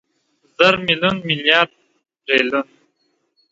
[0.57, 1.71] زر، ميليون، ميليارد،
[2.25, 2.67] تریلیون